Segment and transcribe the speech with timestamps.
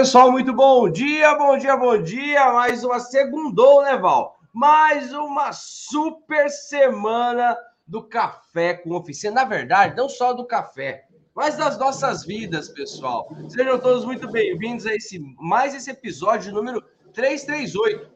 [0.00, 2.54] Pessoal, muito bom dia, bom dia, bom dia.
[2.54, 4.40] Mais uma segundou, né, Val?
[4.50, 7.54] Mais uma super semana
[7.86, 9.34] do café com oficina.
[9.34, 13.30] Na verdade, não só do café, mas das nossas vidas, pessoal.
[13.50, 16.82] Sejam todos muito bem-vindos a esse mais esse episódio número
[17.12, 18.10] 338.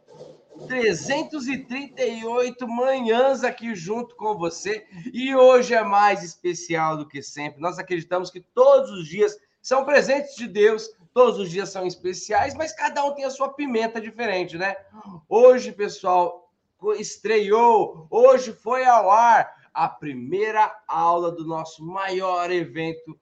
[0.66, 7.60] 338 manhãs aqui junto com você e hoje é mais especial do que sempre.
[7.60, 12.54] Nós acreditamos que todos os dias são presentes de Deus Todos os dias são especiais,
[12.54, 14.74] mas cada um tem a sua pimenta diferente, né?
[15.28, 16.52] Hoje, pessoal,
[16.98, 23.16] estreou, hoje foi ao ar a primeira aula do nosso maior evento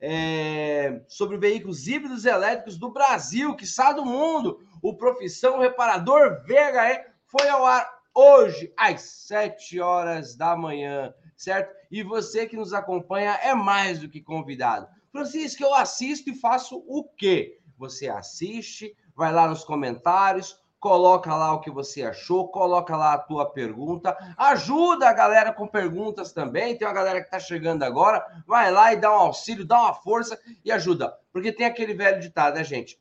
[0.00, 4.58] é, sobre veículos híbridos elétricos do Brasil, que está do mundo.
[4.82, 11.74] O Profissão Reparador VHE foi ao ar hoje, às 7 horas da manhã, certo?
[11.90, 14.88] E você que nos acompanha é mais do que convidado.
[15.16, 17.58] Francisco, eu assisto e faço o quê?
[17.78, 23.18] Você assiste, vai lá nos comentários, coloca lá o que você achou, coloca lá a
[23.18, 26.76] tua pergunta, ajuda a galera com perguntas também.
[26.76, 29.94] Tem uma galera que está chegando agora, vai lá e dá um auxílio, dá uma
[29.94, 31.18] força e ajuda.
[31.32, 33.00] Porque tem aquele velho ditado, né, gente?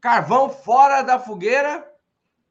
[0.00, 1.86] Carvão fora da fogueira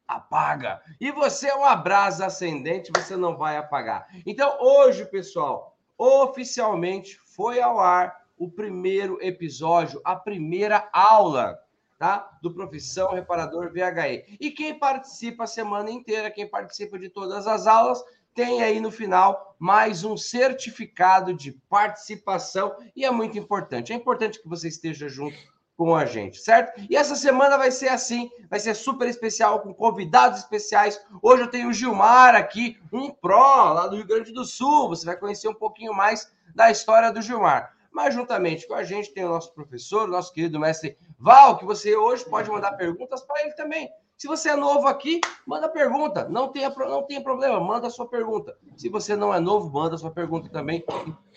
[0.07, 0.79] apaga.
[1.01, 4.07] E você é uma brasa ascendente, você não vai apagar.
[4.27, 11.59] Então, hoje, pessoal, oficialmente foi ao ar o primeiro episódio, a primeira aula,
[11.99, 12.39] tá?
[12.41, 14.37] Do Profissão Reparador VHE.
[14.39, 18.01] E quem participa a semana inteira, quem participa de todas as aulas,
[18.33, 23.91] tem aí no final mais um certificado de participação e é muito importante.
[23.91, 25.37] É importante que você esteja junto
[25.75, 26.81] com a gente, certo?
[26.89, 31.01] E essa semana vai ser assim, vai ser super especial, com convidados especiais.
[31.21, 34.89] Hoje eu tenho o Gilmar aqui, um pró lá do Rio Grande do Sul.
[34.89, 37.73] Você vai conhecer um pouquinho mais da história do Gilmar.
[37.91, 41.65] Mas juntamente com a gente tem o nosso professor, o nosso querido mestre Val, que
[41.65, 43.89] você hoje pode mandar perguntas para ele também.
[44.17, 46.27] Se você é novo aqui, manda pergunta.
[46.27, 48.57] Não tenha, não tenha problema, manda a sua pergunta.
[48.75, 50.83] Se você não é novo, manda a sua pergunta também,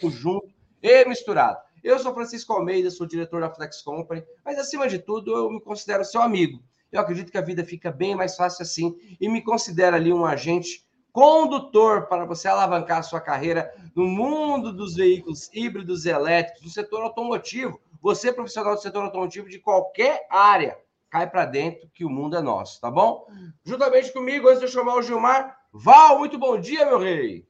[0.03, 0.53] junto
[0.83, 1.59] e misturado.
[1.83, 5.61] Eu sou Francisco Almeida, sou diretor da Flex Company, mas acima de tudo, eu me
[5.61, 6.61] considero seu amigo.
[6.91, 10.27] Eu acredito que a vida fica bem mais fácil assim e me considero ali um
[10.27, 16.71] agente condutor para você alavancar a sua carreira no mundo dos veículos híbridos elétricos, no
[16.71, 17.81] setor automotivo.
[18.01, 20.77] Você, profissional do setor automotivo de qualquer área,
[21.11, 23.27] cai para dentro que o mundo é nosso, tá bom?
[23.65, 27.47] Juntamente comigo, antes de eu chamar o Gilmar, Val, muito bom dia, meu rei.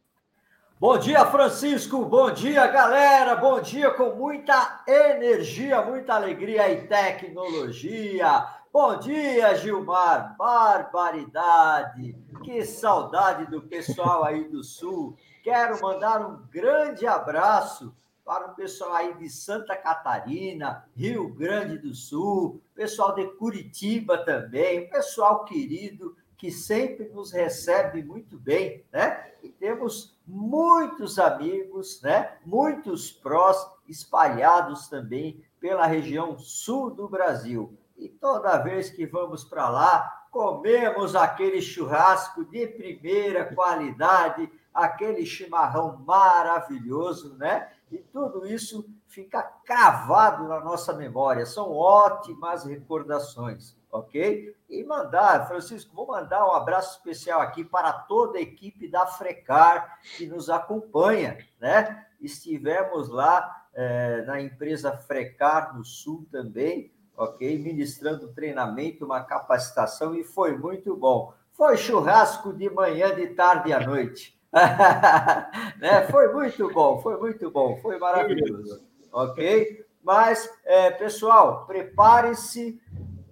[0.78, 2.04] Bom dia, Francisco.
[2.04, 3.36] Bom dia, galera.
[3.36, 8.44] Bom dia com muita energia, muita alegria e tecnologia.
[8.72, 10.34] Bom dia, Gilmar.
[10.38, 12.16] Barbaridade.
[12.42, 15.14] Que saudade do pessoal aí do Sul.
[15.42, 17.94] Quero mandar um grande abraço
[18.24, 24.88] para o pessoal aí de Santa Catarina, Rio Grande do Sul, pessoal de Curitiba também,
[24.88, 29.32] pessoal querido que sempre nos recebe muito bem, né?
[29.42, 32.38] E temos muitos amigos, né?
[32.46, 37.78] Muitos prós espalhados também pela região sul do Brasil.
[38.02, 45.98] E toda vez que vamos para lá, comemos aquele churrasco de primeira qualidade, aquele chimarrão
[46.04, 47.70] maravilhoso, né?
[47.92, 51.46] E tudo isso fica cravado na nossa memória.
[51.46, 54.52] São ótimas recordações, ok?
[54.68, 60.00] E mandar, Francisco, vou mandar um abraço especial aqui para toda a equipe da Frecar
[60.16, 62.04] que nos acompanha, né?
[62.20, 67.58] Estivemos lá é, na empresa Frecar no Sul também, ok?
[67.58, 71.32] Ministrando treinamento, uma capacitação e foi muito bom.
[71.52, 74.38] Foi churrasco de manhã, de tarde e à noite.
[75.78, 76.06] né?
[76.10, 79.84] Foi muito bom, foi muito bom, foi maravilhoso, ok?
[80.02, 82.80] Mas, é, pessoal, prepare-se,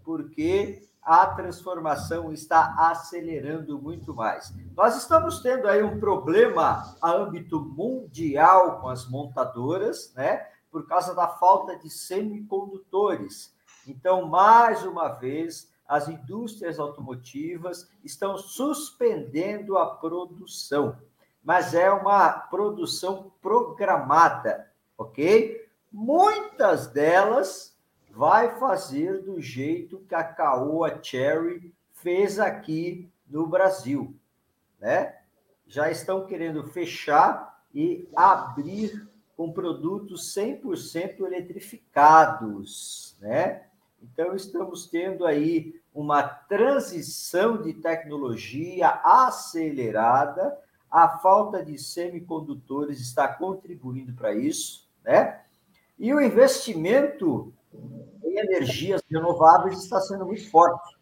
[0.04, 4.54] porque a transformação está acelerando muito mais.
[4.76, 10.46] Nós estamos tendo aí um problema a âmbito mundial com as montadoras, né?
[10.70, 13.52] Por causa da falta de semicondutores.
[13.90, 20.96] Então, mais uma vez, as indústrias automotivas estão suspendendo a produção,
[21.42, 25.68] mas é uma produção programada, ok?
[25.90, 27.76] Muitas delas
[28.12, 34.14] vai fazer do jeito que a Caoa Cherry fez aqui no Brasil,
[34.78, 35.16] né?
[35.66, 43.69] Já estão querendo fechar e abrir com produtos 100% eletrificados, né?
[44.02, 50.56] Então, estamos tendo aí uma transição de tecnologia acelerada,
[50.90, 55.42] a falta de semicondutores está contribuindo para isso, né?
[55.98, 57.52] E o investimento
[58.24, 60.96] em energias renováveis está sendo muito forte,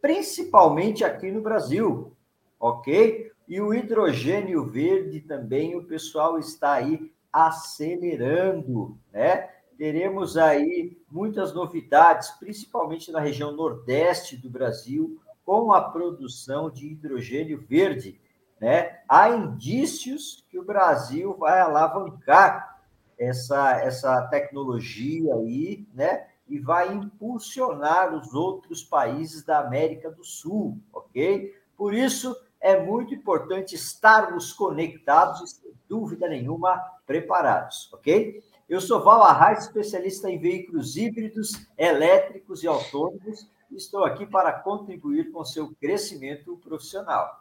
[0.00, 2.12] principalmente aqui no Brasil,
[2.60, 3.32] ok?
[3.48, 9.50] E o hidrogênio verde também o pessoal está aí acelerando, né?
[9.76, 17.64] Teremos aí muitas novidades, principalmente na região nordeste do Brasil, com a produção de hidrogênio
[17.68, 18.20] verde.
[18.60, 19.00] Né?
[19.08, 22.80] Há indícios que o Brasil vai alavancar
[23.18, 26.26] essa, essa tecnologia aí, né?
[26.46, 31.54] E vai impulsionar os outros países da América do Sul, ok?
[31.76, 36.76] Por isso, é muito importante estarmos conectados e, sem dúvida nenhuma,
[37.06, 38.42] preparados, ok?
[38.66, 44.52] Eu sou Val Arraes, especialista em veículos híbridos, elétricos e autônomos, e estou aqui para
[44.52, 47.38] contribuir com seu crescimento profissional.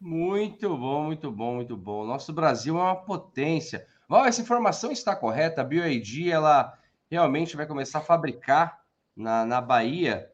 [0.00, 2.06] Muito bom, muito bom, muito bom.
[2.06, 3.86] Nosso Brasil é uma potência.
[4.08, 5.60] Val, essa informação está correta?
[5.60, 6.72] A BioID, ela
[7.10, 8.80] realmente vai começar a fabricar
[9.14, 10.30] na, na Bahia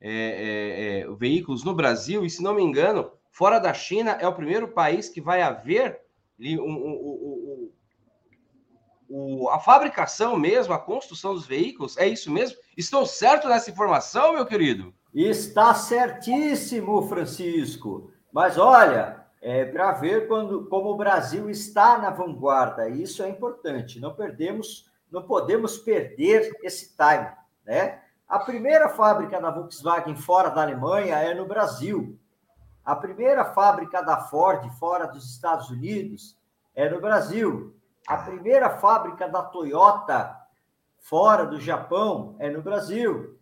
[0.00, 4.28] é, é, é, veículos no Brasil, e se não me engano, fora da China, é
[4.28, 6.00] o primeiro país que vai haver
[6.40, 7.21] um, um,
[9.12, 11.98] um, a fabricação mesmo, a construção dos veículos.
[11.98, 12.56] É isso mesmo?
[12.76, 14.94] Estou certo nessa informação, meu querido?
[15.14, 18.10] Está certíssimo, Francisco.
[18.32, 22.88] Mas olha, é para ver quando, como o Brasil está na vanguarda.
[22.88, 24.00] Isso é importante.
[24.00, 27.28] Não perdemos, não podemos perder esse time,
[27.66, 28.00] né?
[28.26, 32.18] A primeira fábrica da Volkswagen fora da Alemanha é no Brasil.
[32.82, 36.38] A primeira fábrica da Ford fora dos Estados Unidos
[36.74, 37.76] é no Brasil.
[38.06, 40.36] A primeira fábrica da Toyota
[40.98, 43.38] fora do Japão é no Brasil.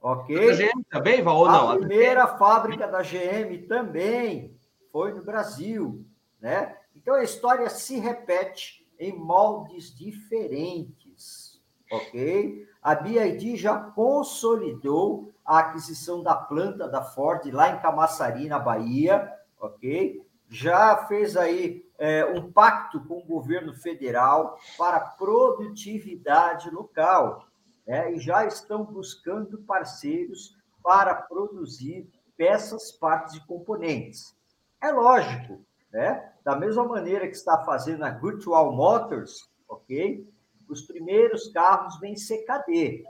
[0.00, 0.36] Ok?
[0.36, 1.70] A GM também, Val, ou não?
[1.70, 4.54] A primeira fábrica da GM também
[4.92, 6.04] foi no Brasil,
[6.40, 6.76] né?
[6.94, 11.60] Então a história se repete em moldes diferentes,
[11.90, 12.68] ok?
[12.82, 19.32] A BID já consolidou a aquisição da planta da Ford lá em Camaçari, na Bahia,
[19.58, 20.22] ok?
[20.48, 27.46] Já fez aí é, um pacto com o governo federal para produtividade local,
[27.86, 28.12] né?
[28.12, 34.36] e já estão buscando parceiros para produzir peças, partes e componentes.
[34.82, 36.32] É lógico, né?
[36.44, 40.28] Da mesma maneira que está fazendo a Virtual Motors, ok?
[40.68, 43.04] Os primeiros carros vêm CKD,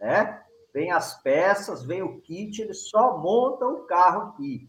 [0.00, 0.42] né?
[0.72, 4.68] vem as peças, vem o kit, eles só montam o carro aqui.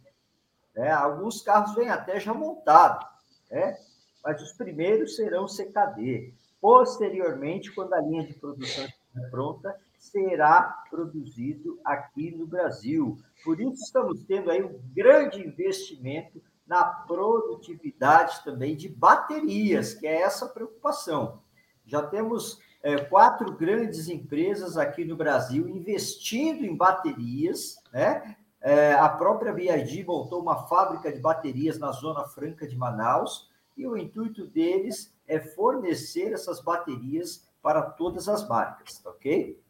[0.75, 0.91] Né?
[0.91, 3.05] Alguns carros vêm até já montado,
[3.53, 3.77] né?
[4.23, 6.33] mas os primeiros serão CKD.
[6.59, 13.17] Posteriormente, quando a linha de produção estiver pronta, será produzido aqui no Brasil.
[13.43, 20.21] Por isso, estamos tendo aí um grande investimento na produtividade também de baterias, que é
[20.21, 21.41] essa preocupação.
[21.85, 28.37] Já temos é, quatro grandes empresas aqui no Brasil investindo em baterias, né?
[28.63, 33.85] É, a própria BID montou uma fábrica de baterias na Zona Franca de Manaus e
[33.85, 39.61] o intuito deles é fornecer essas baterias para todas as marcas, ok?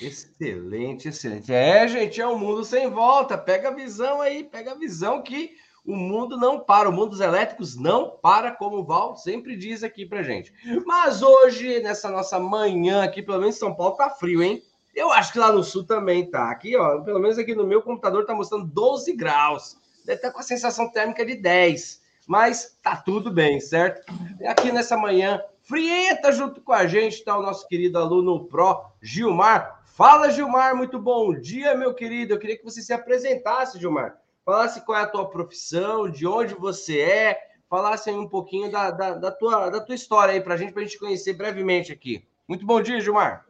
[0.00, 1.52] Excelente, excelente.
[1.52, 3.36] É, gente, é um mundo sem volta.
[3.36, 7.20] Pega a visão aí, pega a visão que o mundo não para, o mundo dos
[7.20, 10.52] elétricos não para, como o Val sempre diz aqui pra gente.
[10.86, 14.62] Mas hoje, nessa nossa manhã aqui, pelo menos São Paulo, tá frio, hein?
[14.94, 16.50] Eu acho que lá no sul também tá.
[16.50, 19.76] Aqui, ó, pelo menos aqui no meu computador tá mostrando 12 graus.
[20.04, 22.02] Deve estar com a sensação térmica de 10.
[22.26, 24.12] Mas tá tudo bem, certo?
[24.46, 29.82] Aqui nessa manhã, frienta junto com a gente, tá o nosso querido aluno Pro, Gilmar.
[29.84, 32.34] Fala, Gilmar, muito bom dia, meu querido.
[32.34, 36.54] Eu queria que você se apresentasse, Gilmar falasse qual é a tua profissão, de onde
[36.54, 40.56] você é, falasse um pouquinho da, da, da tua, da tua história aí para a
[40.56, 42.26] gente, para a gente conhecer brevemente aqui.
[42.46, 43.46] Muito bom dia, Gilmar.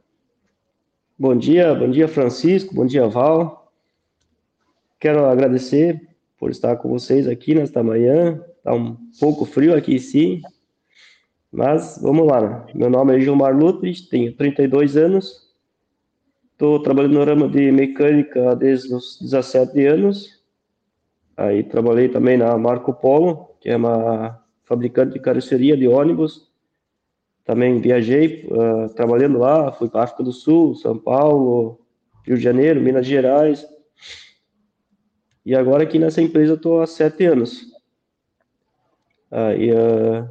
[1.22, 3.72] Bom dia, bom dia, Francisco, bom dia, Val.
[4.98, 8.44] Quero agradecer por estar com vocês aqui nesta manhã.
[8.56, 10.42] Está um pouco frio aqui, sim,
[11.52, 12.66] mas vamos lá.
[12.74, 15.48] Meu nome é Gilmar Lutres, tenho 32 anos,
[16.50, 20.42] estou trabalhando no ramo de mecânica desde os 17 anos
[21.36, 26.51] Aí trabalhei também na Marco Polo, que é uma fabricante de carroceria de ônibus.
[27.44, 31.80] Também viajei uh, trabalhando lá, fui para África do Sul, São Paulo,
[32.24, 33.66] Rio de Janeiro, Minas Gerais.
[35.44, 37.72] E agora aqui nessa empresa estou há sete anos.
[39.30, 40.28] Aí, uh,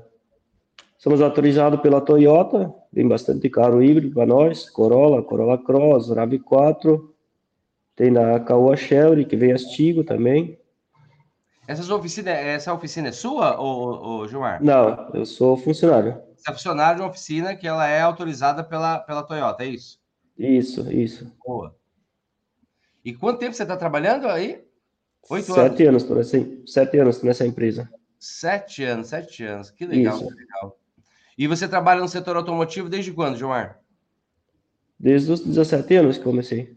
[0.98, 7.02] somos autorizados pela Toyota, tem bastante carro híbrido para nós, Corolla, Corolla Cross, RAV4,
[7.96, 10.58] tem na Caoa Shelby, que vem Astigo também.
[11.68, 14.64] Essa oficina, essa oficina é sua, ou, ou Gilmar?
[14.64, 16.31] Não, eu sou funcionário.
[16.42, 20.00] Você é funcionário de uma oficina que ela é autorizada pela, pela Toyota, é isso?
[20.36, 21.32] Isso, isso.
[21.46, 21.76] Boa.
[23.06, 24.64] E quanto tempo você está trabalhando aí?
[25.30, 26.04] Oito sete anos.
[26.04, 27.88] anos nessa, sete anos nessa empresa.
[28.18, 29.70] Sete anos, sete anos.
[29.70, 30.28] Que legal, Isso.
[30.30, 30.80] que legal.
[31.38, 33.80] E você trabalha no setor automotivo desde quando, Gilmar?
[35.00, 36.76] Desde os 17 anos que comecei.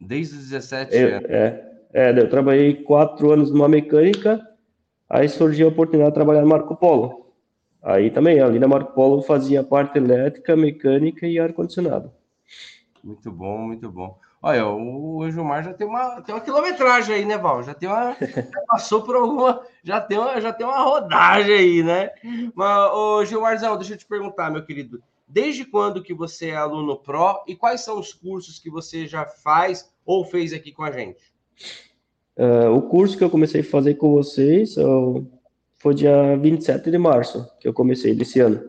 [0.00, 1.30] Desde os 17 eu, anos?
[1.30, 4.40] É, é, eu trabalhei quatro anos numa mecânica,
[5.08, 7.21] aí surgiu a oportunidade de trabalhar no Marco Polo.
[7.82, 12.12] Aí também, ali na Marco Polo, fazia parte elétrica, mecânica e ar-condicionado.
[13.02, 14.16] Muito bom, muito bom.
[14.40, 17.62] Olha, o Gilmar já tem uma, tem uma quilometragem aí, né, Val?
[17.62, 18.16] Já tem uma.
[18.20, 19.62] Já passou por alguma.
[19.84, 22.10] Já tem uma, já tem uma rodagem aí, né?
[22.54, 25.02] Mas, ô, Gilmarzão, deixa eu te perguntar, meu querido.
[25.26, 29.24] Desde quando que você é aluno pró e quais são os cursos que você já
[29.24, 31.32] faz ou fez aqui com a gente?
[32.36, 35.26] Uh, o curso que eu comecei a fazer com vocês uh,
[35.82, 38.62] foi dia 27 de março, que eu comecei desse ano.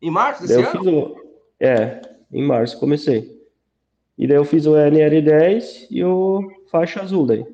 [0.00, 1.06] Em março desse ano?
[1.08, 1.16] O...
[1.58, 2.00] É,
[2.32, 3.42] em março comecei.
[4.16, 7.44] E daí eu fiz o NR10 e o faixa azul daí.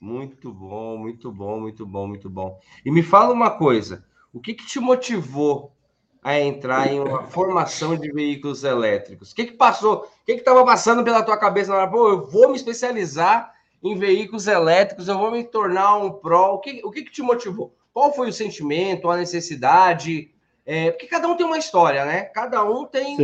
[0.00, 2.58] Muito bom, muito bom, muito bom, muito bom.
[2.84, 5.72] E me fala uma coisa, o que, que te motivou
[6.20, 9.30] a entrar em uma formação de veículos elétricos?
[9.30, 10.08] O que, que passou?
[10.22, 11.90] O que estava passando pela tua cabeça na hora?
[11.90, 16.54] Pô, eu vou me especializar em veículos elétricos, eu vou me tornar um pró.
[16.54, 17.72] O que, o que, que te motivou?
[17.94, 20.34] Qual foi o sentimento, a necessidade?
[20.66, 22.24] É, porque cada um tem uma história, né?
[22.24, 23.16] Cada um tem.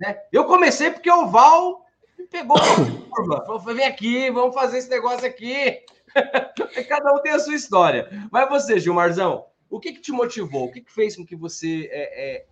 [0.00, 0.22] Né?
[0.32, 1.84] Eu comecei porque o Val
[2.30, 5.82] pegou uma curva, falou: vem aqui, vamos fazer esse negócio aqui.
[6.88, 8.08] Cada um tem a sua história.
[8.30, 10.66] Mas você, Gilmarzão, o que, que te motivou?
[10.66, 12.46] O que, que fez com que você é, é,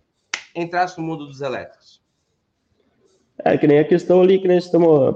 [0.53, 2.03] entrasse no mundo dos elétricos?
[3.39, 5.15] É que nem a questão ali que nós estamos.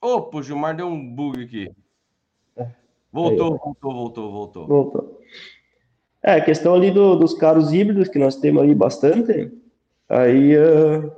[0.00, 1.68] Opa, o Gilmar deu um bug aqui.
[3.12, 3.58] Voltou, Aí.
[3.58, 4.66] voltou, voltou, voltou.
[4.66, 5.20] Voltou.
[6.22, 9.52] É, a questão ali do, dos carros híbridos, que nós temos ali bastante,
[10.08, 11.12] Aí uh,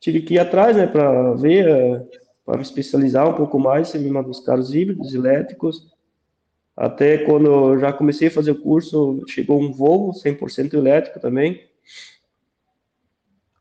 [0.00, 2.10] tive que ir atrás, né, para ver, uh,
[2.44, 5.94] para me especializar um pouco mais em cima dos carros híbridos, elétricos.
[6.76, 11.64] Até quando eu já comecei a fazer o curso, chegou um Volvo 100% elétrico também.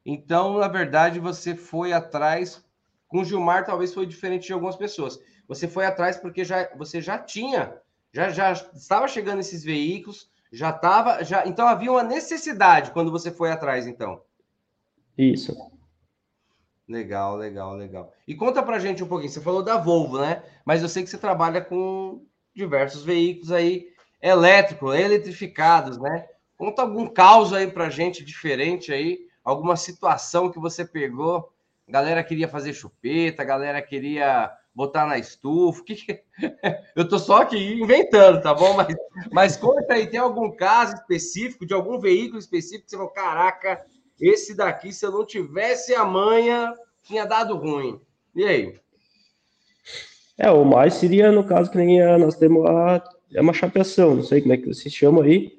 [0.04, 2.64] Então, na verdade, você foi atrás.
[3.08, 5.20] Com o Gilmar, talvez foi diferente de algumas pessoas.
[5.48, 7.76] Você foi atrás porque já, você já tinha,
[8.12, 13.32] já, já estava chegando esses veículos, já estava, já, então havia uma necessidade quando você
[13.32, 14.22] foi atrás, então.
[15.18, 15.56] Isso.
[16.88, 18.14] Legal, legal, legal.
[18.28, 19.32] E conta pra gente um pouquinho.
[19.32, 20.44] Você falou da Volvo, né?
[20.66, 23.88] Mas eu sei que você trabalha com diversos veículos aí
[24.22, 26.28] elétricos, eletrificados, né?
[26.58, 31.52] Conta algum caos aí pra gente diferente aí, alguma situação que você pegou.
[31.88, 35.84] A galera queria fazer chupeta, a galera queria botar na estufa.
[35.84, 36.24] Que que...
[36.96, 38.74] Eu tô só aqui inventando, tá bom?
[38.74, 38.96] Mas,
[39.32, 43.86] mas conta aí, tem algum caso específico, de algum veículo específico que você falou, caraca,
[44.20, 48.00] esse daqui, se eu não tivesse a manha, tinha dado ruim.
[48.36, 48.80] E aí?
[50.38, 53.03] É, o mais seria, no caso, que nem a, nós temos a,
[53.34, 55.51] é uma chapeação, não sei como é que se chama aí.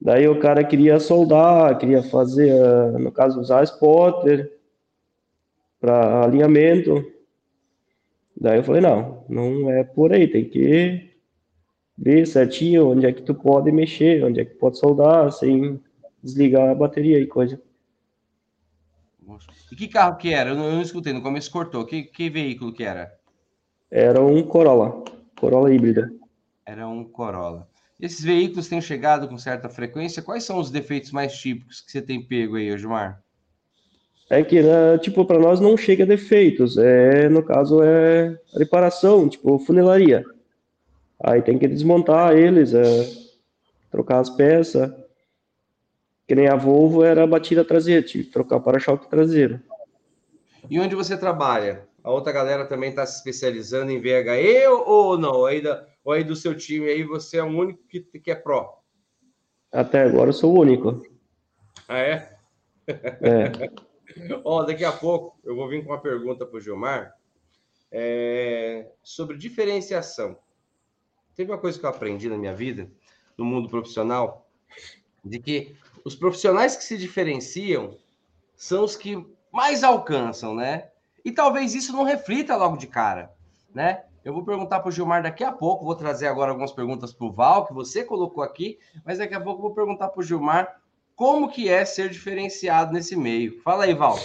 [0.00, 2.54] Daí o cara queria soldar, queria fazer,
[2.98, 4.50] no caso, usar spotter
[5.78, 7.04] para alinhamento.
[8.40, 11.10] Daí eu falei, não, não é por aí, tem que
[11.96, 15.78] ver certinho onde é que tu pode mexer, onde é que pode soldar, sem
[16.22, 17.60] desligar a bateria e coisa.
[19.70, 20.50] E que carro que era?
[20.50, 21.84] Eu não, eu não escutei, no começo cortou.
[21.84, 23.14] Que, que veículo que era?
[23.90, 25.04] Era um Corolla,
[25.38, 26.10] Corolla híbrida.
[26.64, 27.68] Era um Corolla.
[28.00, 30.22] Esses veículos têm chegado com certa frequência.
[30.22, 33.22] Quais são os defeitos mais típicos que você tem pego aí, Osmar?
[34.30, 39.58] É que, né, tipo, para nós não chega defeitos, é, no caso, é reparação, tipo,
[39.58, 40.24] funilaria.
[41.18, 43.10] Aí tem que desmontar eles, é,
[43.90, 44.88] trocar as peças,
[46.28, 49.60] que nem a Volvo era a batida traseira, tive que trocar o para-choque traseiro.
[50.70, 51.88] E onde você trabalha?
[52.04, 55.44] A outra galera também está se especializando em VHE ou não?
[55.44, 58.36] Aí, da, ou aí do seu time aí você é o único que, que é
[58.36, 58.80] pró?
[59.72, 61.04] Até agora eu sou o único.
[61.88, 62.36] Ah, é?
[62.86, 63.80] É.
[64.44, 67.14] Ó, daqui a pouco eu vou vir com uma pergunta para o Gilmar
[67.90, 70.36] é, sobre diferenciação.
[71.34, 72.90] Teve uma coisa que eu aprendi na minha vida,
[73.36, 74.46] no mundo profissional,
[75.24, 77.96] de que os profissionais que se diferenciam
[78.56, 80.90] são os que mais alcançam, né?
[81.24, 83.32] E talvez isso não reflita logo de cara,
[83.74, 84.04] né?
[84.22, 87.26] Eu vou perguntar para o Gilmar daqui a pouco, vou trazer agora algumas perguntas para
[87.26, 90.22] o Val, que você colocou aqui, mas daqui a pouco eu vou perguntar para o
[90.22, 90.79] Gilmar
[91.20, 93.60] como que é ser diferenciado nesse meio?
[93.60, 94.18] Fala aí, Val.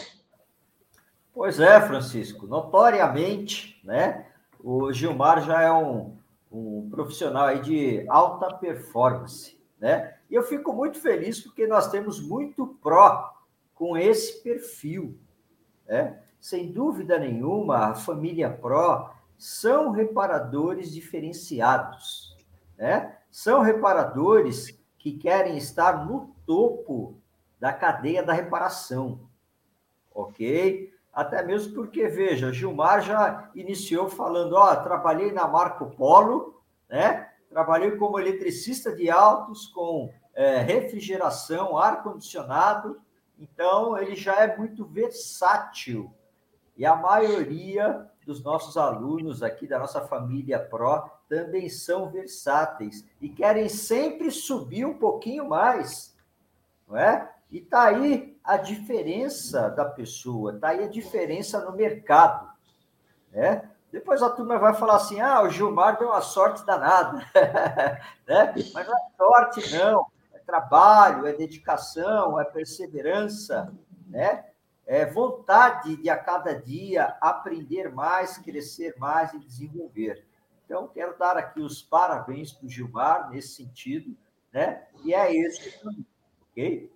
[1.33, 2.47] Pois é, Francisco.
[2.47, 4.27] Notoriamente, né?
[4.63, 6.15] O Gilmar já é um,
[6.49, 10.15] um profissional aí de alta performance, né?
[10.29, 13.29] E eu fico muito feliz porque nós temos muito pró
[13.73, 15.19] com esse perfil.
[15.85, 16.17] Né?
[16.39, 22.37] Sem dúvida nenhuma, a família Pro são reparadores diferenciados.
[22.77, 23.17] Né?
[23.29, 27.21] São reparadores que querem estar no topo
[27.59, 29.19] da cadeia da reparação.
[30.11, 30.91] Ok?
[31.13, 36.59] Até mesmo porque, veja, Gilmar já iniciou falando: ó, trabalhei na Marco Polo,
[36.89, 37.29] né?
[37.51, 42.99] Trabalhei como eletricista de autos, com é, refrigeração, ar-condicionado.
[43.37, 46.11] Então, ele já é muito versátil.
[46.75, 53.29] E a maioria dos nossos alunos aqui da nossa família Pro também são versáteis e
[53.29, 56.15] querem sempre subir um pouquinho mais,
[56.87, 57.31] não é?
[57.51, 62.49] E tá aí a diferença da pessoa, tá aí a diferença no mercado,
[63.31, 63.69] né?
[63.91, 67.25] Depois a turma vai falar assim: ah, o Gilmar deu uma sorte danada.
[68.27, 68.53] né?
[68.73, 70.07] Mas não é sorte, não.
[70.33, 73.73] É trabalho, é dedicação, é perseverança,
[74.07, 74.43] né?
[74.85, 80.25] É vontade de a cada dia aprender mais, crescer mais e desenvolver.
[80.65, 84.15] Então, quero dar aqui os parabéns para o Gilmar nesse sentido,
[84.51, 84.83] né?
[85.03, 85.79] E é esse,
[86.51, 86.91] ok?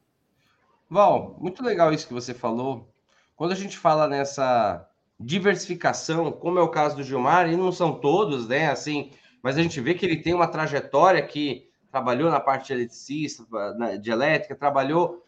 [0.90, 2.88] Val, muito legal isso que você falou.
[3.36, 8.00] Quando a gente fala nessa diversificação, como é o caso do Gilmar, e não são
[8.00, 8.70] todos, né?
[8.72, 9.12] Assim,
[9.44, 13.46] mas a gente vê que ele tem uma trajetória que trabalhou na parte de eletricista,
[14.02, 15.24] de elétrica, trabalhou,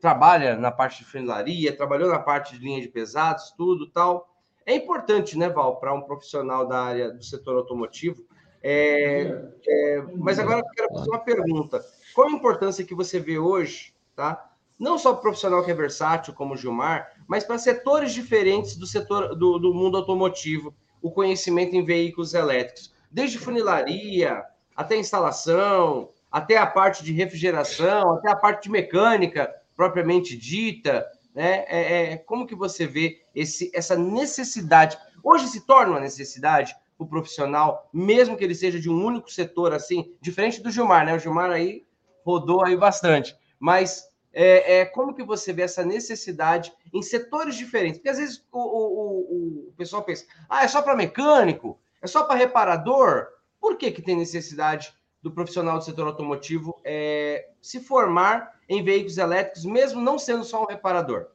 [0.00, 4.28] trabalha na parte de funilaria, trabalhou na parte de linha de pesados, tudo tal.
[4.66, 8.26] É importante, né, Val, para um profissional da área do setor automotivo.
[8.60, 11.84] É, é, mas agora eu quero fazer uma pergunta.
[12.12, 14.50] Qual a importância que você vê hoje, tá?
[14.76, 18.76] Não só para o profissional que é versátil, como o Gilmar, mas para setores diferentes
[18.76, 26.10] do setor do, do mundo automotivo, o conhecimento em veículos elétricos, desde funilaria até instalação,
[26.30, 31.66] até a parte de refrigeração, até a parte de mecânica propriamente dita, né?
[31.68, 34.96] É, é, como que você vê esse, essa necessidade?
[35.22, 39.74] Hoje se torna uma necessidade o profissional, mesmo que ele seja de um único setor,
[39.74, 41.14] assim, diferente do Gilmar, né?
[41.14, 41.86] O Gilmar aí
[42.24, 47.98] rodou aí bastante, mas é, é, como que você vê essa necessidade em setores diferentes?
[47.98, 52.24] Porque às vezes o, o, o pessoal pensa, ah, é só para mecânico, é só
[52.24, 53.26] para reparador.
[53.60, 54.94] Por que, que tem necessidade
[55.26, 60.62] do profissional do setor automotivo é, se formar em veículos elétricos, mesmo não sendo só
[60.62, 61.26] um reparador?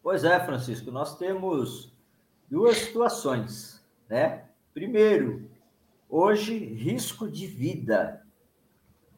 [0.00, 1.92] Pois é, Francisco, nós temos
[2.48, 4.44] duas situações, né?
[4.72, 5.50] Primeiro,
[6.08, 8.24] hoje, risco de vida,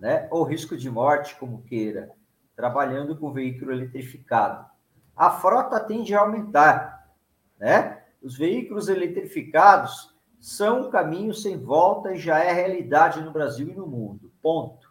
[0.01, 0.27] né?
[0.31, 2.11] Ou risco de morte, como queira
[2.57, 4.67] trabalhando com veículo eletrificado.
[5.15, 7.11] A frota tende a aumentar,
[7.59, 8.05] né?
[8.23, 10.10] Os veículos eletrificados
[10.41, 14.33] são um caminho sem volta e já é realidade no Brasil e no mundo.
[14.43, 14.91] Ponto.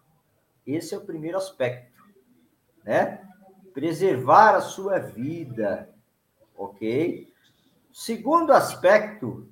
[0.66, 2.02] Esse é o primeiro aspecto,
[2.84, 3.28] né?
[3.74, 5.90] Preservar a sua vida,
[6.56, 7.34] ok?
[7.92, 9.52] Segundo aspecto,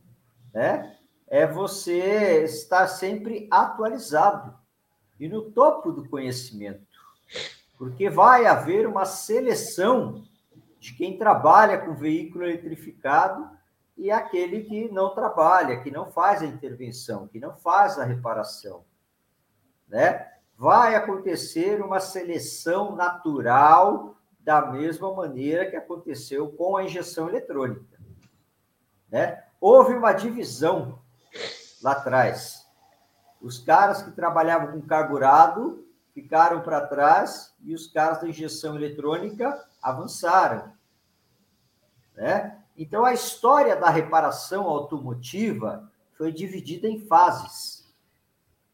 [0.53, 0.95] né?
[1.27, 4.55] É você estar sempre atualizado
[5.19, 6.87] e no topo do conhecimento
[7.77, 10.25] porque vai haver uma seleção
[10.79, 13.47] de quem trabalha com veículo eletrificado
[13.97, 18.85] e aquele que não trabalha, que não faz a intervenção, que não faz a reparação,
[19.87, 20.31] né?
[20.55, 27.99] Vai acontecer uma seleção natural da mesma maneira que aconteceu com a injeção eletrônica,
[29.09, 29.43] né?
[29.59, 30.99] Houve uma divisão
[31.81, 32.65] lá atrás.
[33.41, 39.67] Os caras que trabalhavam com carburado ficaram para trás e os caras da injeção eletrônica
[39.81, 40.73] avançaram.
[42.15, 42.57] Né?
[42.77, 47.91] Então, a história da reparação automotiva foi dividida em fases.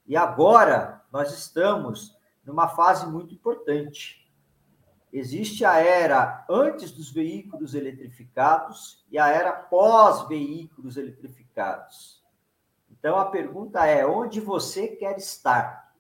[0.06, 2.14] E agora nós estamos
[2.44, 4.30] numa fase muito importante.
[5.12, 12.22] Existe a era antes dos veículos eletrificados e a era pós-veículos eletrificados.
[12.92, 15.94] Então, a pergunta é: onde você quer estar?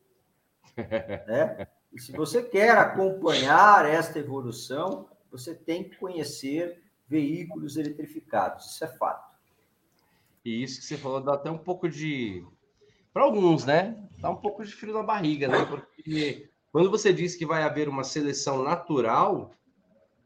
[0.75, 1.67] né?
[1.93, 6.82] E se você quer acompanhar esta evolução, você tem que conhecer
[7.13, 8.71] veículos eletrificados.
[8.71, 9.31] Isso é fato.
[10.43, 12.43] E isso que você falou dá até um pouco de.
[13.13, 13.95] Para alguns, né?
[14.17, 15.63] Dá um pouco de frio na barriga, né?
[15.63, 19.51] Porque quando você diz que vai haver uma seleção natural,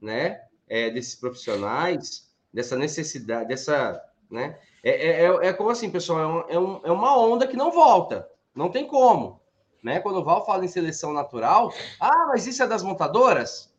[0.01, 0.41] né?
[0.69, 4.01] É, desses profissionais, dessa necessidade, dessa.
[4.31, 4.57] Né?
[4.81, 6.45] É, é, é, é como assim, pessoal?
[6.49, 8.29] É, um, é uma onda que não volta.
[8.55, 9.41] Não tem como.
[9.83, 9.99] Né?
[9.99, 13.73] Quando o Val fala em seleção natural, ah, mas isso é das montadoras?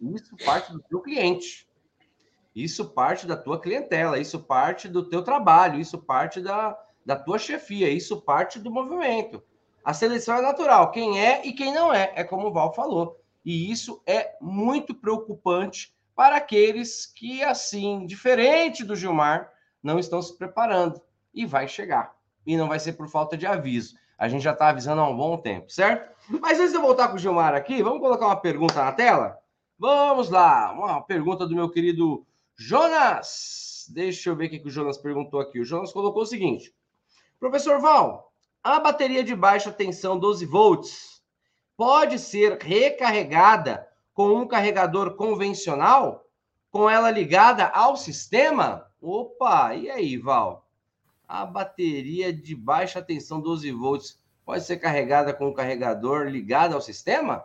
[0.00, 1.69] Isso parte do teu cliente.
[2.54, 7.38] Isso parte da tua clientela, isso parte do teu trabalho, isso parte da, da tua
[7.38, 9.42] chefia, isso parte do movimento.
[9.84, 13.20] A seleção é natural, quem é e quem não é, é como o Val falou.
[13.44, 19.50] E isso é muito preocupante para aqueles que, assim, diferente do Gilmar,
[19.82, 21.00] não estão se preparando.
[21.32, 22.14] E vai chegar.
[22.46, 23.94] E não vai ser por falta de aviso.
[24.18, 26.14] A gente já está avisando há um bom tempo, certo?
[26.28, 29.38] Mas antes de eu voltar com o Gilmar aqui, vamos colocar uma pergunta na tela?
[29.78, 32.26] Vamos lá, uma pergunta do meu querido
[32.60, 33.86] Jonas.
[33.88, 35.58] Deixa eu ver o que o Jonas perguntou aqui.
[35.58, 36.74] O Jonas colocou o seguinte:
[37.38, 41.22] Professor Val, a bateria de baixa tensão 12 volts
[41.74, 46.26] pode ser recarregada com um carregador convencional,
[46.70, 48.86] com ela ligada ao sistema?
[49.00, 50.68] Opa, e aí, Val?
[51.26, 56.82] A bateria de baixa tensão 12 volts pode ser carregada com um carregador ligado ao
[56.82, 57.42] sistema?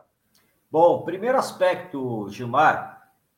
[0.69, 2.94] Bom, primeiro aspecto, Gilmar,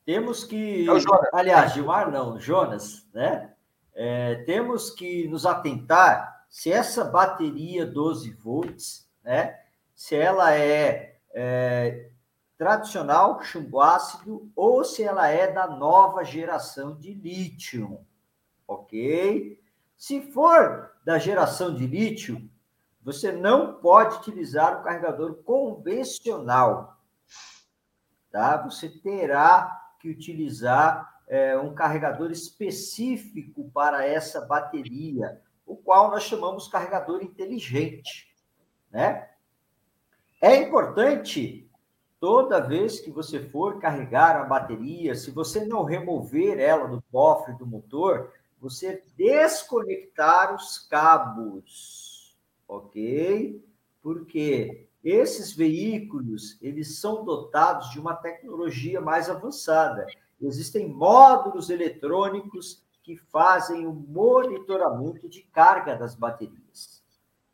[0.08, 0.88] temos que.
[0.88, 1.00] É o.
[1.34, 3.54] Aliás, Gilmar não, Jonas, né?
[3.94, 9.60] É, temos que nos atentar se essa bateria 12 volts, né?
[9.94, 12.10] Se ela é, é
[12.58, 18.00] tradicional, chumbo ácido, ou se ela é da nova geração de lítio,
[18.66, 19.62] ok?
[19.98, 22.50] Se for da geração de lítio,
[23.02, 26.98] você não pode utilizar um carregador convencional,
[28.32, 28.56] tá?
[28.64, 36.68] Você terá que utilizar é, um carregador específico para essa bateria, o qual nós chamamos
[36.68, 38.34] carregador inteligente,
[38.90, 39.30] né?
[40.42, 41.70] É importante
[42.20, 47.54] toda vez que você for carregar a bateria, se você não remover ela do cofre
[47.56, 53.64] do motor, você desconectar os cabos, ok?
[54.02, 60.06] Porque esses veículos, eles são dotados de uma tecnologia mais avançada.
[60.42, 67.02] Existem módulos eletrônicos que fazem o monitoramento de carga das baterias.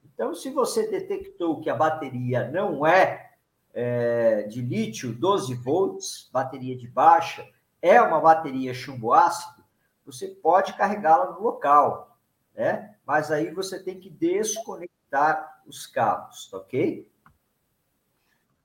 [0.04, 3.32] Então, se você detectou que a bateria não é,
[3.72, 7.48] é de lítio 12 volts, bateria de baixa,
[7.82, 9.64] é uma bateria chumbo ácido,
[10.04, 12.18] você pode carregá-la no local,
[12.56, 12.96] né?
[13.06, 17.13] Mas aí você tem que desconectar os cabos, ok?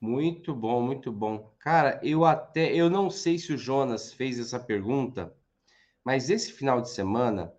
[0.00, 1.52] Muito bom, muito bom.
[1.58, 5.34] Cara, eu até eu não sei se o Jonas fez essa pergunta,
[6.04, 7.52] mas esse final de semana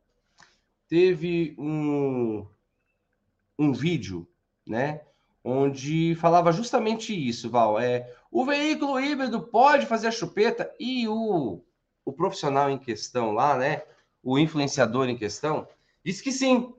[0.89, 2.47] teve um
[3.58, 4.25] um vídeo,
[4.65, 5.02] né,
[5.43, 11.62] onde falava justamente isso, Val, é o veículo híbrido pode fazer a chupeta e o
[12.06, 13.84] o profissional em questão lá, né,
[14.23, 15.67] o influenciador em questão,
[16.04, 16.73] disse que sim,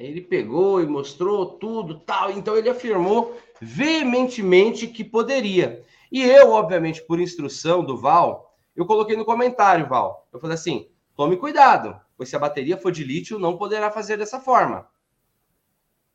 [0.00, 2.30] ele pegou e mostrou tudo, tal.
[2.30, 5.84] Então ele afirmou veementemente que poderia.
[6.10, 10.26] E eu, obviamente, por instrução do Val, eu coloquei no comentário, Val.
[10.32, 14.16] Eu falei assim: tome cuidado, pois se a bateria for de lítio, não poderá fazer
[14.16, 14.88] dessa forma.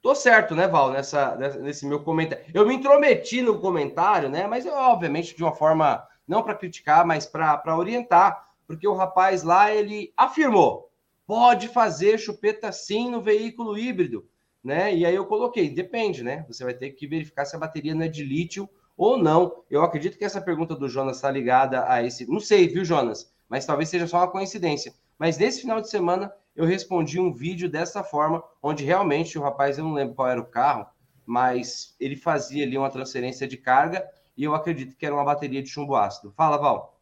[0.01, 2.45] Tô certo, né, Val, nessa, nesse meu comentário.
[2.53, 4.45] Eu me intrometi no comentário, né?
[4.47, 9.43] Mas eu, obviamente, de uma forma não para criticar, mas para orientar, porque o rapaz
[9.43, 10.91] lá ele afirmou
[11.27, 14.27] Pode fazer chupeta sim no veículo híbrido,
[14.63, 14.95] né?
[14.95, 16.45] E aí eu coloquei, depende, né?
[16.47, 19.63] Você vai ter que verificar se a bateria não é de lítio ou não.
[19.69, 22.29] Eu acredito que essa pergunta do Jonas está ligada a esse.
[22.29, 23.33] Não sei, viu, Jonas?
[23.49, 24.93] Mas talvez seja só uma coincidência.
[25.17, 29.77] Mas nesse final de semana eu respondi um vídeo dessa forma, onde realmente o rapaz,
[29.77, 30.85] eu não lembro qual era o carro,
[31.25, 34.07] mas ele fazia ali uma transferência de carga
[34.37, 36.33] e eu acredito que era uma bateria de chumbo ácido.
[36.35, 36.94] Fala, Val.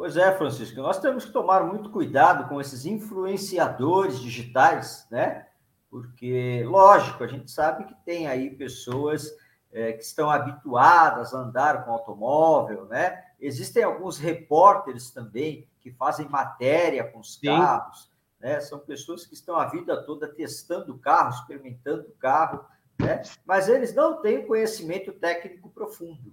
[0.00, 5.46] Pois é, Francisco, nós temos que tomar muito cuidado com esses influenciadores digitais, né?
[5.90, 9.30] Porque, lógico, a gente sabe que tem aí pessoas
[9.70, 13.22] é, que estão habituadas a andar com automóvel, né?
[13.38, 17.48] Existem alguns repórteres também que fazem matéria com os Sim.
[17.48, 18.10] carros,
[18.40, 18.58] né?
[18.58, 22.64] São pessoas que estão a vida toda testando o carro, experimentando o carro,
[22.98, 23.20] né?
[23.44, 26.32] Mas eles não têm conhecimento técnico profundo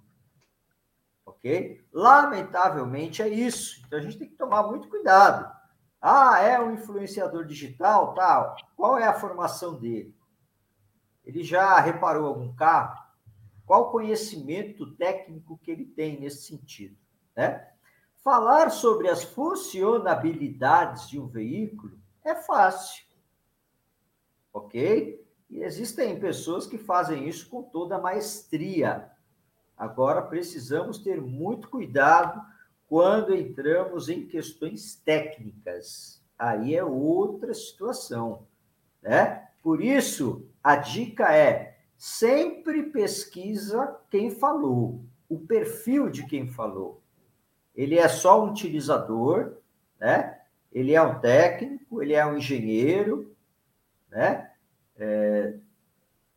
[1.28, 1.86] ok?
[1.92, 3.82] Lamentavelmente é isso.
[3.86, 5.54] Então a gente tem que tomar muito cuidado.
[6.02, 8.56] Ah, é um influenciador digital, tal.
[8.76, 10.16] Qual é a formação dele?
[11.26, 13.06] Ele já reparou algum carro?
[13.66, 16.96] Qual conhecimento técnico que ele tem nesse sentido,
[17.36, 17.68] né?
[18.24, 23.06] Falar sobre as funcionabilidades de um veículo é fácil,
[24.54, 25.26] ok?
[25.50, 29.12] E existem pessoas que fazem isso com toda maestria,
[29.78, 32.42] Agora precisamos ter muito cuidado
[32.88, 36.24] quando entramos em questões técnicas.
[36.38, 38.48] Aí é outra situação,
[39.02, 39.48] né?
[39.62, 47.02] Por isso, a dica é sempre pesquisa quem falou, o perfil de quem falou.
[47.76, 49.58] Ele é só um utilizador,
[50.00, 50.40] né?
[50.72, 53.36] Ele é um técnico, ele é um engenheiro,
[54.10, 54.52] né?
[54.96, 55.56] É,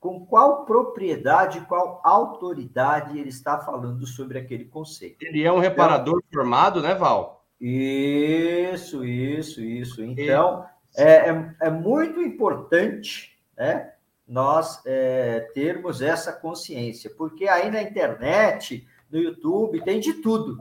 [0.01, 5.23] com qual propriedade, qual autoridade ele está falando sobre aquele conceito.
[5.23, 7.45] Ele é um reparador então, formado, né, Val?
[7.61, 10.03] Isso, isso, isso.
[10.03, 10.65] Então,
[10.97, 13.93] é, é, é muito importante né,
[14.27, 20.57] nós é, termos essa consciência, porque aí na internet, no YouTube, tem de tudo,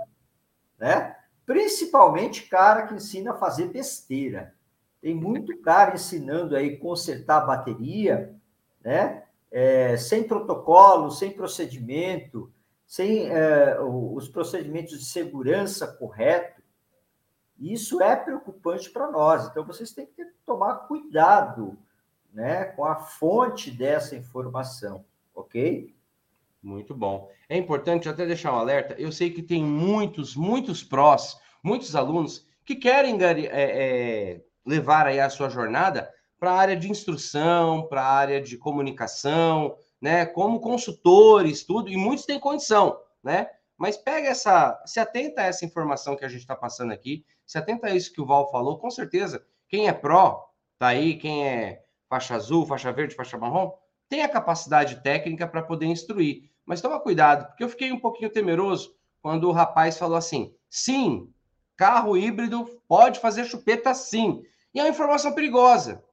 [0.77, 1.15] né?
[1.45, 4.53] Principalmente cara que ensina a fazer besteira.
[5.01, 8.35] Tem muito cara ensinando aí consertar bateria,
[8.83, 9.23] né?
[9.51, 12.51] É, sem protocolo, sem procedimento,
[12.85, 16.63] sem é, os procedimentos de segurança corretos.
[17.59, 19.47] Isso é preocupante para nós.
[19.47, 21.77] Então, vocês têm que tomar cuidado
[22.33, 25.03] né, com a fonte dessa informação,
[25.35, 25.93] ok?
[26.61, 27.29] Muito bom.
[27.47, 28.95] É importante até deixar um alerta.
[28.97, 35.19] Eu sei que tem muitos, muitos prós, muitos alunos que querem é, é, levar aí
[35.19, 40.25] a sua jornada para a área de instrução, para a área de comunicação, né?
[40.25, 43.49] Como consultores, tudo, e muitos têm condição, né?
[43.77, 47.57] Mas pega essa, se atenta a essa informação que a gente está passando aqui, se
[47.57, 49.43] atenta a isso que o Val falou, com certeza.
[49.67, 53.71] Quem é pró, tá aí, quem é faixa azul, faixa verde, faixa marrom,
[54.07, 56.49] tem a capacidade técnica para poder instruir.
[56.65, 61.31] Mas toma cuidado, porque eu fiquei um pouquinho temeroso quando o rapaz falou assim: sim,
[61.75, 64.43] carro híbrido pode fazer chupeta sim.
[64.73, 66.03] E é uma informação perigosa.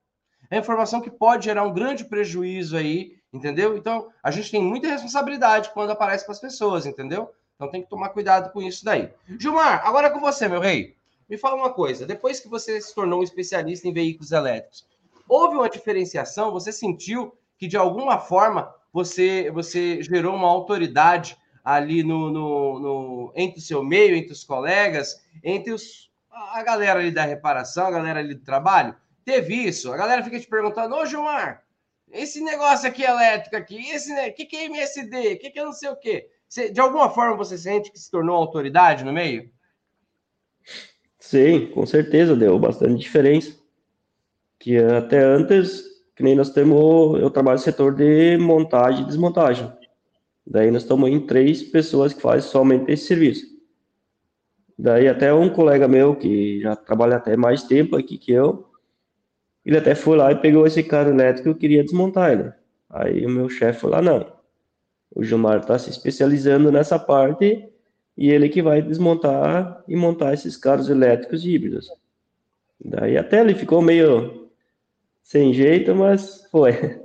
[0.50, 3.76] É informação que pode gerar um grande prejuízo aí, entendeu?
[3.76, 7.30] Então, a gente tem muita responsabilidade quando aparece para as pessoas, entendeu?
[7.56, 9.10] Então tem que tomar cuidado com isso daí.
[9.38, 10.94] Gilmar, agora é com você, meu rei.
[11.28, 14.86] Me fala uma coisa, depois que você se tornou um especialista em veículos elétricos,
[15.28, 16.52] houve uma diferenciação?
[16.52, 23.32] Você sentiu que de alguma forma você, você gerou uma autoridade ali no, no, no,
[23.34, 27.90] entre o seu meio, entre os colegas, entre os, a galera ali da reparação, a
[27.90, 28.94] galera ali do trabalho?
[29.26, 29.92] Teve isso?
[29.92, 31.64] A galera fica te perguntando, ô Gilmar,
[32.12, 35.72] esse negócio aqui elétrico aqui, esse, né, que, que é MSD, que, que é não
[35.72, 36.28] sei o quê?
[36.48, 39.50] Você, de alguma forma você sente que se tornou autoridade no meio?
[41.18, 43.52] Sim, com certeza deu bastante diferença.
[44.60, 45.82] Que até antes,
[46.14, 49.70] que nem nós temos, eu trabalho no setor de montagem e desmontagem.
[50.46, 53.44] Daí nós estamos em três pessoas que fazem somente esse serviço.
[54.78, 58.65] Daí até um colega meu que já trabalha até mais tempo aqui que eu,
[59.66, 62.52] ele até foi lá e pegou esse carro elétrico e eu queria desmontar ele.
[62.88, 64.32] Aí o meu chefe falou: ah, não,
[65.12, 67.68] o Gilmar está se especializando nessa parte
[68.16, 71.90] e ele que vai desmontar e montar esses carros elétricos híbridos.
[72.82, 74.48] Daí até ele ficou meio
[75.22, 77.00] sem jeito, mas foi.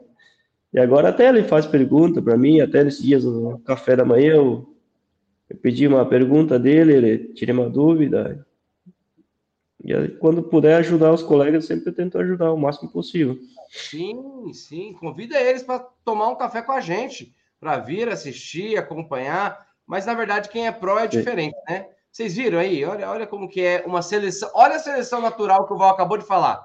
[0.73, 4.35] E agora até ele faz pergunta para mim, até nesses dias no café da manhã
[4.35, 4.73] eu,
[5.49, 8.45] eu pedi uma pergunta dele, ele tirei uma dúvida.
[9.83, 13.37] E aí, quando puder ajudar os colegas, sempre tento ajudar o máximo possível.
[13.69, 14.93] Sim, sim.
[14.93, 19.65] Convida eles para tomar um café com a gente, para vir assistir, acompanhar.
[19.85, 21.87] Mas na verdade, quem é pró é diferente, né?
[22.11, 22.83] Vocês viram aí?
[22.83, 24.51] Olha, olha como que é uma seleção.
[24.53, 26.63] Olha a seleção natural que o Val acabou de falar.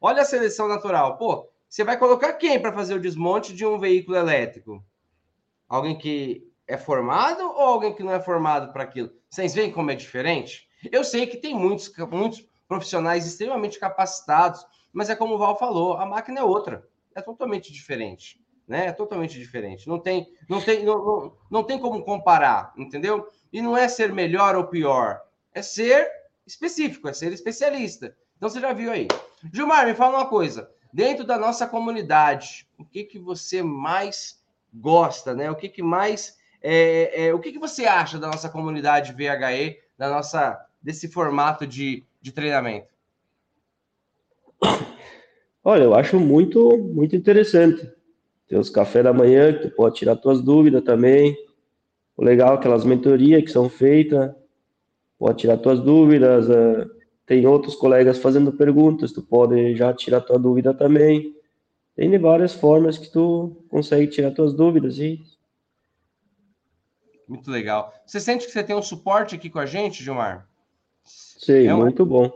[0.00, 1.18] Olha a seleção natural.
[1.18, 4.82] Pô, você vai colocar quem para fazer o desmonte de um veículo elétrico?
[5.68, 9.10] Alguém que é formado ou alguém que não é formado para aquilo?
[9.28, 10.68] Vocês veem como é diferente?
[10.92, 15.94] Eu sei que tem muitos, muitos profissionais extremamente capacitados, mas é como o Val falou,
[15.94, 18.86] a máquina é outra, é totalmente diferente né?
[18.86, 19.88] É totalmente diferente.
[19.88, 23.28] Não tem, não tem, não, não, tem como comparar, entendeu?
[23.52, 25.22] E não é ser melhor ou pior,
[25.54, 26.10] é ser
[26.46, 28.16] específico, é ser especialista.
[28.36, 29.06] Então você já viu aí.
[29.52, 30.70] Gilmar, me fala uma coisa.
[30.92, 35.50] Dentro da nossa comunidade, o que que você mais gosta, né?
[35.50, 39.78] O que que mais é, é, o que que você acha da nossa comunidade VHE,
[39.96, 42.86] da nossa desse formato de, de treinamento?
[45.64, 47.90] Olha, eu acho muito muito interessante.
[48.46, 51.36] Tem os cafés da manhã, que tu pode tirar tuas dúvidas também.
[52.16, 54.32] O legal, é aquelas mentorias que são feitas,
[55.18, 56.48] pode tirar tuas dúvidas.
[56.48, 56.88] Uh,
[57.26, 61.34] tem outros colegas fazendo perguntas, tu pode já tirar tua dúvida também.
[61.96, 65.20] Tem de várias formas que tu consegue tirar tuas dúvidas e
[67.26, 67.92] muito legal.
[68.06, 70.48] Você sente que você tem um suporte aqui com a gente, Gilmar?
[71.36, 72.30] Sim, é muito bom.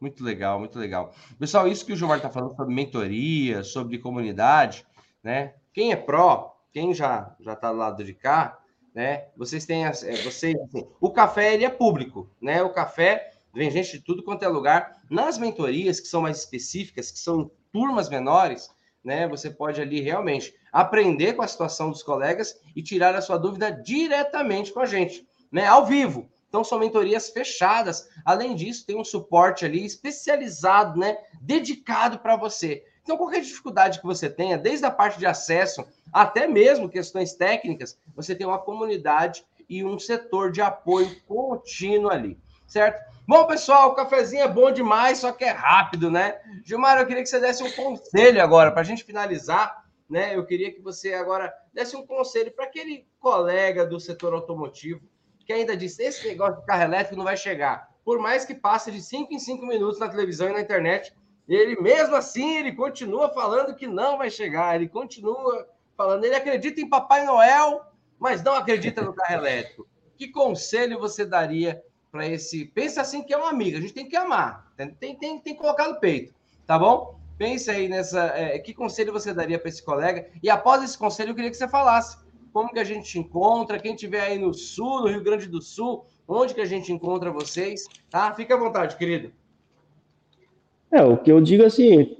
[0.00, 1.14] Muito legal, muito legal.
[1.38, 4.86] Pessoal, isso que o Gilmar está falando sobre mentoria, sobre comunidade,
[5.22, 5.54] né?
[5.72, 8.58] Quem é pró, quem já já está do lado de cá,
[8.94, 9.28] né?
[9.36, 12.62] Vocês têm, é, vocês, assim, o café ele é público, né?
[12.62, 15.00] O café vem gente de tudo quanto é lugar.
[15.08, 18.70] Nas mentorias que são mais específicas, que são turmas menores,
[19.02, 19.26] né?
[19.28, 23.70] Você pode ali realmente aprender com a situação dos colegas e tirar a sua dúvida
[23.70, 25.66] diretamente com a gente, né?
[25.66, 26.28] Ao vivo.
[26.54, 28.08] Então, são mentorias fechadas.
[28.24, 31.18] Além disso, tem um suporte ali especializado, né?
[31.40, 32.84] Dedicado para você.
[33.02, 37.98] Então, qualquer dificuldade que você tenha, desde a parte de acesso até mesmo questões técnicas,
[38.14, 42.38] você tem uma comunidade e um setor de apoio contínuo ali,
[42.68, 43.02] certo?
[43.26, 46.40] Bom, pessoal, o cafezinho é bom demais, só que é rápido, né?
[46.64, 50.36] Gilmar, eu queria que você desse um conselho agora, para a gente finalizar, né?
[50.36, 55.02] Eu queria que você agora desse um conselho para aquele colega do setor automotivo
[55.44, 57.88] que ainda disse: esse negócio de carro elétrico não vai chegar.
[58.04, 61.14] Por mais que passe de 5 em 5 minutos na televisão e na internet,
[61.48, 66.80] ele mesmo assim, ele continua falando que não vai chegar, ele continua falando, ele acredita
[66.80, 67.82] em Papai Noel,
[68.18, 69.86] mas não acredita no carro elétrico.
[70.16, 72.66] Que conselho você daria para esse.
[72.66, 75.54] Pensa assim que é um amigo, a gente tem que amar, tem, tem, tem, que
[75.54, 76.34] colocar no peito,
[76.66, 77.18] tá bom?
[77.36, 78.26] Pense aí nessa.
[78.36, 80.30] É, que conselho você daria para esse colega?
[80.42, 82.16] E após esse conselho, eu queria que você falasse
[82.54, 85.60] como que a gente te encontra, quem estiver aí no sul, no Rio Grande do
[85.60, 88.32] Sul, onde que a gente encontra vocês, tá?
[88.32, 89.32] Fica à vontade, querido.
[90.88, 92.16] É, o que eu digo assim,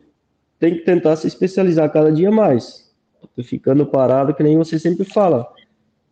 [0.59, 2.93] tem que tentar se especializar cada dia mais.
[3.37, 5.49] Tu ficando parado, que nem você sempre fala.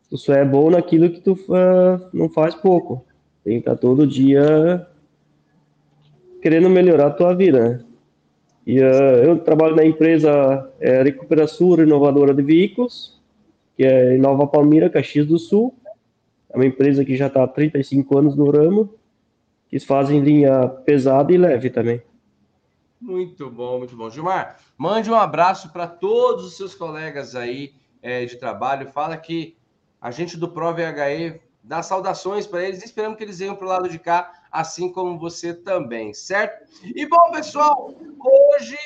[0.08, 3.04] Tu só é bom naquilo que tu uh, não faz pouco.
[3.42, 4.86] Tem que estar todo dia
[6.40, 7.84] querendo melhorar a tua vida, né?
[8.64, 13.20] E uh, eu trabalho na empresa é, Recuperação Renovadora de Veículos,
[13.76, 15.74] que é Nova Palmira, Caxias do Sul.
[16.50, 18.94] É uma empresa que já está há 35 anos no ramo,
[19.68, 22.02] que fazem linha pesada e leve também.
[23.00, 24.08] Muito bom, muito bom.
[24.08, 28.86] Gilmar, mande um abraço para todos os seus colegas aí é, de trabalho.
[28.92, 29.56] Fala que
[30.00, 33.68] a gente do ProVHE dá saudações para eles e esperamos que eles venham para o
[33.68, 36.64] lado de cá, assim como você também, certo?
[36.84, 38.76] E bom, pessoal, hoje,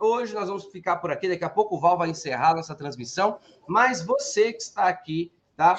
[0.00, 1.28] hoje nós vamos ficar por aqui.
[1.28, 5.76] Daqui a pouco o Val vai encerrar nossa transmissão, mas você que está aqui, tá?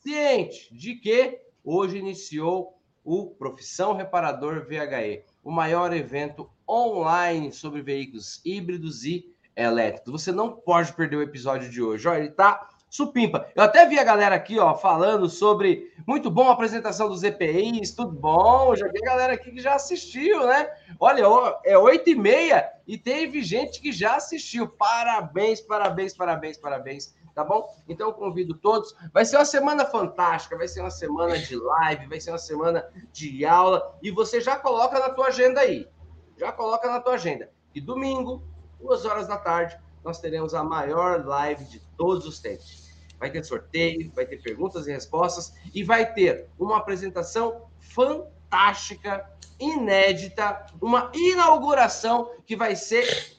[0.00, 8.40] Ciente de que hoje iniciou o Profissão Reparador VHE, o maior evento online sobre veículos
[8.44, 10.12] híbridos e elétricos.
[10.12, 12.08] Você não pode perder o episódio de hoje.
[12.08, 13.50] Olha, ele tá supimpa.
[13.54, 17.92] Eu até vi a galera aqui, ó, falando sobre muito bom a apresentação dos EPIs,
[17.92, 18.74] tudo bom.
[18.74, 20.70] Já a galera aqui que já assistiu, né?
[20.98, 21.24] Olha,
[21.64, 24.68] é oito e meia e teve gente que já assistiu.
[24.68, 27.14] Parabéns, parabéns, parabéns, parabéns.
[27.34, 27.68] Tá bom?
[27.88, 28.94] Então eu convido todos.
[29.12, 32.88] Vai ser uma semana fantástica, vai ser uma semana de live, vai ser uma semana
[33.12, 35.88] de aula e você já coloca na tua agenda aí
[36.36, 37.50] já coloca na tua agenda.
[37.74, 38.42] E domingo,
[38.80, 42.83] duas horas da tarde, nós teremos a maior live de todos os tempos.
[43.18, 50.66] Vai ter sorteio, vai ter perguntas e respostas e vai ter uma apresentação fantástica, inédita,
[50.80, 53.38] uma inauguração que vai ser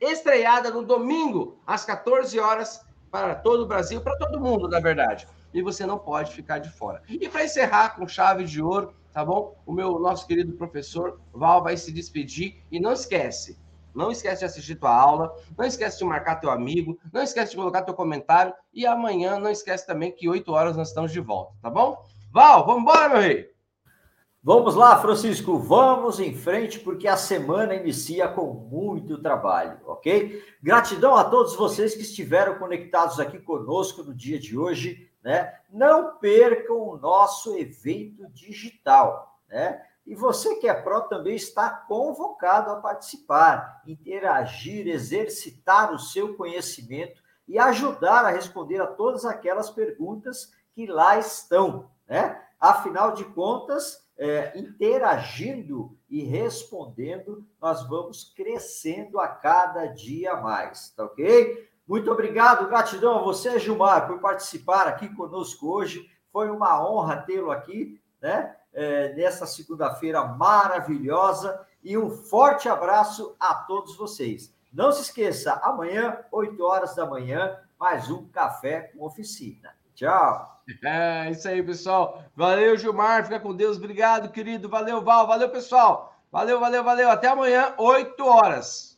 [0.00, 5.28] estreada no domingo às 14 horas para todo o Brasil, para todo mundo, na verdade.
[5.52, 7.02] E você não pode ficar de fora.
[7.08, 9.56] E para encerrar com chave de ouro, tá bom?
[9.66, 13.58] O meu nosso querido professor Val vai se despedir e não esquece,
[13.94, 17.56] não esquece de assistir tua aula, não esquece de marcar teu amigo, não esquece de
[17.56, 21.54] colocar teu comentário e amanhã não esquece também que 8 horas nós estamos de volta,
[21.60, 22.04] tá bom?
[22.32, 23.52] Val, vamos embora, meu rei.
[24.44, 30.42] Vamos lá, Francisco, vamos em frente porque a semana inicia com muito trabalho, ok?
[30.60, 35.54] Gratidão a todos vocês que estiveram conectados aqui conosco no dia de hoje né?
[35.70, 39.80] Não percam o nosso evento digital, né?
[40.06, 47.22] E você que é pró também está convocado a participar, interagir, exercitar o seu conhecimento
[47.46, 52.42] e ajudar a responder a todas aquelas perguntas que lá estão, né?
[52.58, 61.04] Afinal de contas, é, interagindo e respondendo, nós vamos crescendo a cada dia mais, tá
[61.04, 61.68] ok?
[61.86, 66.08] Muito obrigado, gratidão a você, Gilmar, por participar aqui conosco hoje.
[66.32, 68.56] Foi uma honra tê-lo aqui, né?
[68.74, 71.66] É, nessa segunda-feira maravilhosa.
[71.82, 74.54] E um forte abraço a todos vocês.
[74.72, 79.74] Não se esqueça, amanhã, 8 horas da manhã, mais um café com oficina.
[79.94, 80.62] Tchau.
[80.82, 82.22] É isso aí, pessoal.
[82.34, 83.24] Valeu, Gilmar.
[83.24, 83.76] Fica com Deus.
[83.76, 84.68] Obrigado, querido.
[84.68, 85.26] Valeu, Val.
[85.26, 86.16] Valeu, pessoal.
[86.30, 87.10] Valeu, valeu, valeu.
[87.10, 88.91] Até amanhã, 8 horas.